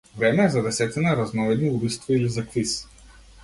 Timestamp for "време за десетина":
0.19-1.13